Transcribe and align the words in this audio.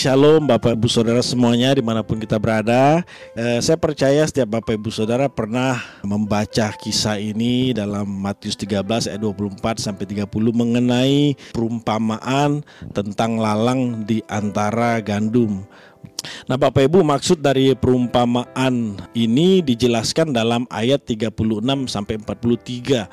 Shalom 0.00 0.48
Bapak 0.48 0.80
Ibu 0.80 0.88
Saudara 0.88 1.20
semuanya 1.20 1.76
di 1.76 1.84
mana 1.84 2.00
pun 2.00 2.16
kita 2.16 2.40
berada. 2.40 3.04
Eh, 3.36 3.60
Saya 3.60 3.76
percaya 3.76 4.24
setiap 4.24 4.56
Bapak 4.56 4.80
Ibu 4.80 4.88
Saudara 4.88 5.28
pernah 5.28 5.76
membaca 6.00 6.72
kisah 6.72 7.20
ini 7.20 7.76
dalam 7.76 8.08
Matius 8.08 8.56
13 8.56 8.80
ayat 9.12 9.20
24 9.20 9.76
sampai 9.76 10.08
30 10.08 10.24
mengenai 10.56 11.36
perumpamaan 11.52 12.64
tentang 12.96 13.44
lalang 13.44 14.08
di 14.08 14.24
antara 14.24 15.04
gandum. 15.04 15.68
Nah 16.48 16.56
Bapak 16.56 16.88
Ibu 16.88 17.04
maksud 17.04 17.44
dari 17.44 17.76
perumpamaan 17.76 18.96
ini 19.12 19.60
dijelaskan 19.60 20.32
dalam 20.32 20.64
ayat 20.72 21.04
36 21.04 21.28
sampai 21.88 22.16
43 22.20 23.04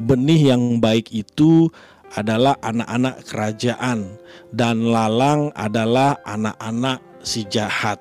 Benih 0.00 0.52
yang 0.52 0.80
baik 0.80 1.12
itu 1.12 1.68
adalah 2.14 2.54
anak-anak 2.62 3.26
kerajaan 3.26 4.18
dan 4.54 4.86
lalang 4.86 5.50
adalah 5.58 6.18
anak-anak 6.22 7.02
si 7.22 7.42
jahat. 7.46 7.98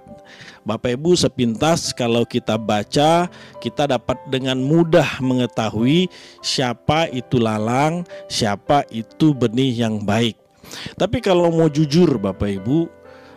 Bapak 0.63 0.95
Ibu 0.95 1.20
sepintas 1.20 1.91
kalau 1.91 2.23
kita 2.23 2.55
baca 2.55 3.27
kita 3.59 3.84
dapat 3.84 4.16
dengan 4.31 4.55
mudah 4.63 5.20
mengetahui 5.20 6.08
siapa 6.39 7.12
itu 7.12 7.36
lalang, 7.36 8.08
siapa 8.31 8.88
itu 8.88 9.36
benih 9.36 9.76
yang 9.76 9.99
baik. 9.99 10.39
Tapi 10.95 11.20
kalau 11.20 11.52
mau 11.52 11.67
jujur 11.67 12.16
Bapak 12.16 12.64
Ibu, 12.64 12.88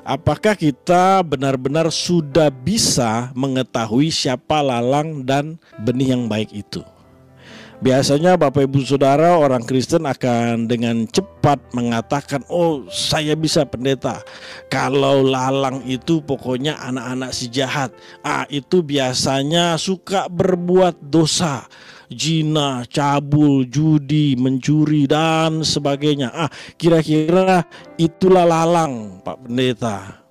apakah 0.07 0.55
kita 0.55 1.27
benar-benar 1.27 1.91
sudah 1.91 2.47
bisa 2.55 3.35
mengetahui 3.35 4.15
siapa 4.15 4.63
lalang 4.63 5.27
dan 5.27 5.59
benih 5.83 6.15
yang 6.15 6.31
baik 6.31 6.55
itu? 6.55 6.87
Biasanya 7.77 8.41
Bapak 8.41 8.65
Ibu 8.65 8.89
Saudara 8.89 9.37
orang 9.37 9.61
Kristen 9.61 10.09
akan 10.09 10.65
dengan 10.65 11.05
cepat 11.05 11.61
mengatakan 11.77 12.41
Oh 12.49 12.89
saya 12.89 13.37
bisa 13.37 13.69
pendeta. 13.69 14.25
Kalau 14.73 15.21
lalang 15.21 15.85
itu 15.85 16.25
pokoknya 16.25 16.81
anak-anak 16.81 17.37
si 17.37 17.53
jahat. 17.53 17.93
Ah 18.25 18.49
itu 18.49 18.81
biasanya 18.81 19.77
suka 19.77 20.25
berbuat 20.33 21.05
dosa. 21.05 21.69
Jina, 22.07 22.87
cabul, 22.89 23.69
judi, 23.69 24.39
mencuri 24.41 25.05
dan 25.05 25.61
sebagainya. 25.61 26.33
Ah 26.33 26.51
kira-kira 26.81 27.69
itulah 28.01 28.49
lalang 28.49 29.21
Pak 29.21 29.45
Pendeta 29.45 30.26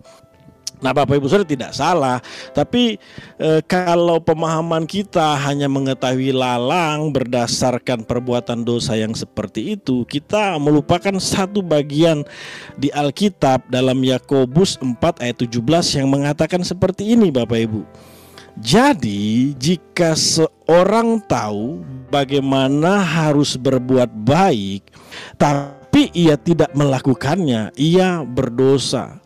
Nah, 0.86 0.94
Bapak 0.94 1.17
Ibu 1.17 1.25
Saudara 1.25 1.50
tidak 1.50 1.73
salah, 1.73 2.22
tapi 2.53 3.02
e, 3.41 3.50
kalau 3.66 4.22
pemahaman 4.22 4.86
kita 4.86 5.33
hanya 5.41 5.66
mengetahui 5.66 6.30
lalang 6.30 7.09
berdasarkan 7.09 8.05
perbuatan 8.05 8.61
dosa 8.61 8.94
yang 8.94 9.17
seperti 9.17 9.73
itu, 9.73 10.06
kita 10.06 10.61
melupakan 10.61 11.17
satu 11.17 11.66
bagian 11.66 12.22
di 12.78 12.94
Alkitab 12.94 13.66
dalam 13.73 13.97
Yakobus 14.06 14.78
4 14.78 15.25
ayat 15.25 15.41
17 15.41 15.97
yang 15.97 16.08
mengatakan 16.13 16.61
seperti 16.61 17.17
ini, 17.17 17.33
Bapak 17.33 17.66
Ibu. 17.66 17.81
Jadi, 18.61 19.52
jika 19.58 20.13
seorang 20.13 21.19
tahu 21.25 21.81
bagaimana 22.13 23.02
harus 23.02 23.58
berbuat 23.58 24.13
baik, 24.22 24.95
tapi 25.36 26.13
ia 26.13 26.38
tidak 26.38 26.72
melakukannya, 26.78 27.73
ia 27.73 28.22
berdosa. 28.23 29.24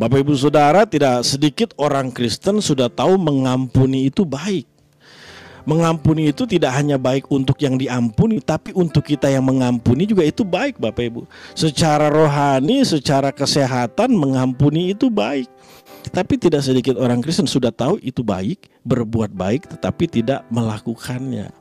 Bapak 0.00 0.24
Ibu 0.24 0.32
Saudara, 0.32 0.88
tidak 0.88 1.28
sedikit 1.28 1.76
orang 1.76 2.08
Kristen 2.08 2.64
sudah 2.64 2.88
tahu 2.88 3.20
mengampuni 3.20 4.08
itu 4.08 4.24
baik. 4.24 4.64
Mengampuni 5.68 6.32
itu 6.32 6.48
tidak 6.48 6.72
hanya 6.72 6.96
baik 6.96 7.28
untuk 7.28 7.60
yang 7.60 7.76
diampuni, 7.76 8.40
tapi 8.40 8.72
untuk 8.72 9.04
kita 9.04 9.28
yang 9.28 9.44
mengampuni 9.44 10.08
juga 10.08 10.24
itu 10.24 10.40
baik, 10.40 10.80
Bapak 10.80 11.04
Ibu. 11.04 11.28
Secara 11.52 12.08
rohani, 12.08 12.80
secara 12.80 13.28
kesehatan, 13.28 14.16
mengampuni 14.16 14.96
itu 14.96 15.12
baik. 15.12 15.52
Tapi 16.08 16.40
tidak 16.40 16.64
sedikit 16.64 16.96
orang 16.96 17.20
Kristen 17.20 17.44
sudah 17.44 17.68
tahu 17.68 18.00
itu 18.00 18.24
baik, 18.24 18.72
berbuat 18.88 19.36
baik, 19.36 19.68
tetapi 19.68 20.08
tidak 20.08 20.48
melakukannya. 20.48 21.52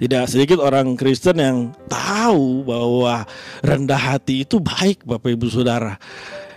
Tidak 0.00 0.24
sedikit 0.24 0.56
orang 0.56 0.96
Kristen 0.96 1.36
yang 1.36 1.58
tahu 1.84 2.64
bahwa 2.64 3.28
rendah 3.60 4.00
hati 4.00 4.48
itu 4.48 4.56
baik, 4.56 5.04
Bapak 5.04 5.36
Ibu 5.36 5.52
Saudara 5.52 6.00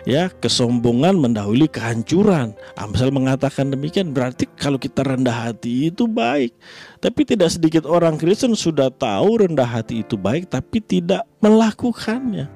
ya 0.08 0.32
kesombongan 0.40 1.18
mendahului 1.18 1.68
kehancuran. 1.68 2.56
Amsal 2.80 3.12
mengatakan 3.12 3.74
demikian 3.74 4.16
berarti 4.16 4.48
kalau 4.56 4.80
kita 4.80 5.04
rendah 5.04 5.50
hati 5.50 5.92
itu 5.92 6.06
baik. 6.08 6.56
Tapi 7.00 7.22
tidak 7.28 7.56
sedikit 7.56 7.84
orang 7.88 8.20
Kristen 8.20 8.56
sudah 8.56 8.92
tahu 8.92 9.44
rendah 9.44 9.68
hati 9.68 10.04
itu 10.04 10.16
baik 10.16 10.52
tapi 10.52 10.84
tidak 10.84 11.26
melakukannya. 11.44 12.48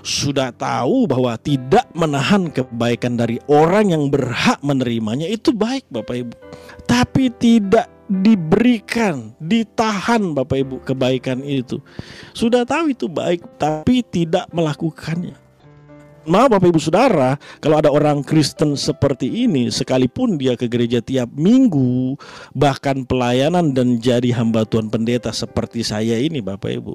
Sudah 0.00 0.48
tahu 0.56 1.04
bahwa 1.04 1.36
tidak 1.36 1.84
menahan 1.92 2.48
kebaikan 2.48 3.20
dari 3.20 3.36
orang 3.52 3.92
yang 3.92 4.08
berhak 4.08 4.56
menerimanya 4.64 5.28
itu 5.28 5.52
baik 5.52 5.84
Bapak 5.92 6.24
Ibu. 6.24 6.34
Tapi 6.88 7.28
tidak 7.36 7.86
diberikan, 8.08 9.36
ditahan 9.36 10.32
Bapak 10.32 10.56
Ibu 10.56 10.76
kebaikan 10.88 11.44
itu. 11.44 11.84
Sudah 12.32 12.64
tahu 12.64 12.96
itu 12.96 13.12
baik 13.12 13.44
tapi 13.60 14.00
tidak 14.00 14.48
melakukannya 14.56 15.49
maaf 16.28 16.48
Bapak 16.52 16.68
Ibu 16.72 16.80
Saudara, 16.80 17.40
kalau 17.62 17.80
ada 17.80 17.88
orang 17.88 18.20
Kristen 18.20 18.76
seperti 18.76 19.48
ini, 19.48 19.72
sekalipun 19.72 20.36
dia 20.36 20.58
ke 20.58 20.68
gereja 20.68 21.00
tiap 21.00 21.32
minggu, 21.32 22.18
bahkan 22.52 23.06
pelayanan 23.06 23.72
dan 23.72 23.96
jadi 24.02 24.34
hamba 24.36 24.68
Tuhan 24.68 24.92
pendeta 24.92 25.32
seperti 25.32 25.80
saya 25.86 26.20
ini 26.20 26.44
Bapak 26.44 26.70
Ibu. 26.70 26.94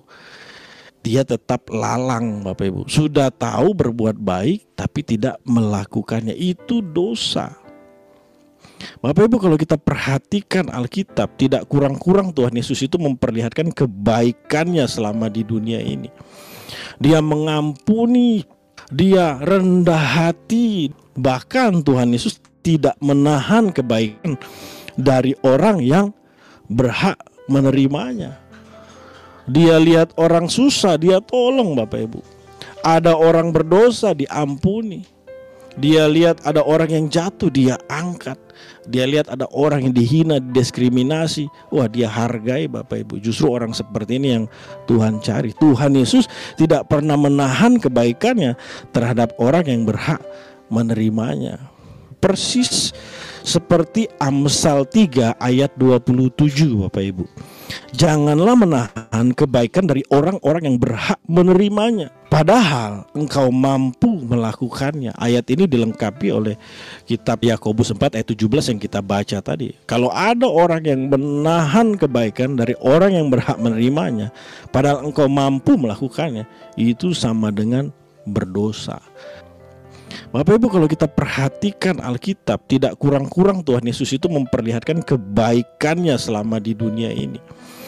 Dia 1.06 1.22
tetap 1.22 1.69
lalang 1.69 2.41
Bapak 2.41 2.66
Ibu. 2.66 2.81
Sudah 2.90 3.30
tahu 3.30 3.78
berbuat 3.78 4.18
baik 4.18 4.74
tapi 4.74 5.06
tidak 5.06 5.38
melakukannya. 5.46 6.34
Itu 6.34 6.81
dosa. 6.81 7.53
Bapak 9.06 9.30
Ibu 9.30 9.38
kalau 9.38 9.57
kita 9.57 9.78
perhatikan 9.78 10.74
Alkitab 10.74 11.38
tidak 11.38 11.69
kurang-kurang 11.69 12.34
Tuhan 12.34 12.57
Yesus 12.57 12.81
itu 12.81 12.97
memperlihatkan 12.97 13.69
kebaikannya 13.69 14.86
selama 14.90 15.30
di 15.30 15.46
dunia 15.46 15.78
ini. 15.78 16.09
Dia 16.97 17.22
mengampuni 17.22 18.54
dia 18.91 19.40
rendah 19.41 20.01
hati. 20.01 20.91
Bahkan 21.16 21.85
Tuhan 21.85 22.12
Yesus 22.12 22.44
tidak 22.66 22.97
menahan 23.00 23.72
kebaikan 23.72 24.35
dari 25.00 25.38
orang 25.46 25.79
yang 25.79 26.12
berhak 26.68 27.16
menerimanya. 27.45 28.41
Dia 29.45 29.78
lihat 29.78 30.18
orang 30.18 30.50
susah, 30.50 30.97
dia 30.97 31.22
tolong 31.22 31.78
Bapak 31.78 32.01
Ibu. 32.09 32.19
Ada 32.81 33.13
orang 33.13 33.53
berdosa, 33.53 34.18
diampuni. 34.18 35.06
Dia 35.75 36.08
lihat 36.08 36.40
ada 36.47 36.63
orang 36.63 36.88
yang 36.88 37.06
jatuh, 37.12 37.52
dia 37.52 37.75
angkat. 37.91 38.40
Dia 38.88 39.03
lihat 39.03 39.28
ada 39.28 39.50
orang 39.52 39.90
yang 39.90 39.94
dihina, 39.94 40.40
diskriminasi. 40.40 41.52
Wah, 41.74 41.91
dia 41.91 42.08
hargai 42.08 42.72
Bapak 42.72 43.03
Ibu. 43.03 43.19
Justru 43.19 43.52
orang 43.52 43.75
seperti 43.75 44.16
ini 44.22 44.40
yang 44.40 44.46
Tuhan 44.88 45.19
cari. 45.19 45.52
Tuhan 45.58 45.97
Yesus 45.97 46.30
tidak 46.56 46.88
pernah 46.88 47.19
menahan 47.19 47.75
kebaikannya 47.81 48.56
terhadap 48.96 49.36
orang 49.41 49.68
yang 49.68 49.81
berhak 49.84 50.24
menerimanya. 50.72 51.59
Persis 52.24 52.96
seperti 53.46 54.09
Amsal 54.18 54.90
3 54.90 55.38
ayat 55.38 55.75
27 55.78 56.88
Bapak 56.88 57.03
Ibu. 57.03 57.25
Janganlah 57.94 58.56
menahan 58.57 59.28
kebaikan 59.34 59.86
dari 59.86 60.02
orang-orang 60.09 60.74
yang 60.74 60.78
berhak 60.81 61.22
menerimanya. 61.30 62.09
Padahal 62.35 63.07
engkau 63.16 63.47
mampu 63.47 64.12
melakukannya. 64.28 65.16
Ayat 65.16 65.47
ini 65.56 65.72
dilengkapi 65.72 66.35
oleh 66.35 66.59
kitab 67.07 67.40
Yakobus 67.40 67.96
4 67.96 68.19
ayat 68.19 68.28
17 68.28 68.75
yang 68.75 68.79
kita 68.84 69.00
baca 69.00 69.40
tadi. 69.40 69.72
Kalau 69.88 70.12
ada 70.12 70.44
orang 70.44 70.84
yang 70.84 71.07
menahan 71.07 71.95
kebaikan 71.95 72.59
dari 72.59 72.75
orang 72.84 73.16
yang 73.16 73.31
berhak 73.31 73.56
menerimanya, 73.56 74.35
padahal 74.75 75.07
engkau 75.07 75.31
mampu 75.31 75.79
melakukannya, 75.79 76.44
itu 76.75 77.16
sama 77.16 77.56
dengan 77.56 77.95
berdosa. 78.28 79.00
Bapak 80.35 80.59
Ibu 80.59 80.68
kalau 80.68 80.83
kita 80.92 81.07
perhatikan 81.07 82.04
Alkitab 82.04 82.68
tidak 82.68 83.00
kurang-kurang 83.00 83.63
Tuhan 83.63 83.88
Yesus 83.88 84.19
itu 84.19 84.27
memperlihatkan 84.27 85.00
kebaikannya 85.00 86.12
selama 86.19 86.59
di 86.59 86.75
dunia 86.75 87.07
ini. 87.07 87.39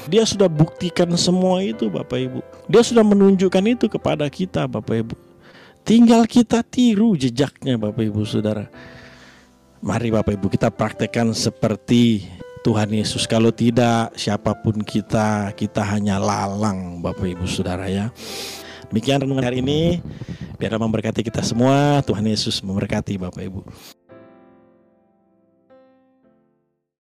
Dia 0.08 0.24
sudah 0.24 0.48
buktikan 0.48 1.12
semua 1.20 1.60
itu 1.60 1.92
Bapak 1.92 2.16
Ibu. 2.16 2.40
Dia 2.72 2.88
sudah 2.88 3.04
menunjukkan 3.04 3.64
itu 3.68 3.92
kepada 3.92 4.24
kita 4.32 4.64
Bapak 4.64 4.96
Ibu. 4.96 5.16
Tinggal 5.84 6.24
kita 6.24 6.64
tiru 6.64 7.20
jejaknya 7.20 7.76
Bapak 7.76 8.08
Ibu 8.08 8.24
Saudara. 8.24 8.72
Mari 9.84 10.16
Bapak 10.16 10.40
Ibu 10.40 10.48
kita 10.48 10.72
praktekkan 10.72 11.36
seperti 11.36 12.32
Tuhan 12.64 12.96
Yesus. 12.96 13.28
Kalau 13.28 13.52
tidak 13.52 14.16
siapa 14.16 14.56
pun 14.56 14.88
kita, 14.88 15.52
kita 15.52 15.84
hanya 15.84 16.16
lalang 16.16 17.04
Bapak 17.04 17.28
Ibu 17.28 17.44
Saudara 17.44 17.92
ya. 17.92 18.08
Demikian 18.88 19.28
renungan 19.28 19.44
hari 19.44 19.60
ini. 19.60 20.00
Biar 20.58 20.74
memberkati 20.78 21.22
kita 21.22 21.46
semua. 21.46 22.02
Tuhan 22.02 22.26
Yesus 22.26 22.62
memberkati 22.66 23.22
Bapak 23.22 23.42
Ibu. 23.46 23.62